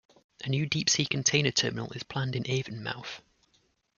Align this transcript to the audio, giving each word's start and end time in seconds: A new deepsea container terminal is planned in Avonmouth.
A 0.43 0.49
new 0.49 0.67
deepsea 0.67 1.07
container 1.07 1.51
terminal 1.51 1.91
is 1.93 2.01
planned 2.01 2.35
in 2.35 2.45
Avonmouth. 2.45 3.19